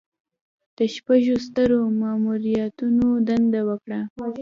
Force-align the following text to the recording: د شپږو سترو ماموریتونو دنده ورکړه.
د 0.77 0.79
شپږو 0.95 1.35
سترو 1.45 1.79
ماموریتونو 2.01 3.07
دنده 3.27 3.61
ورکړه. 3.69 3.99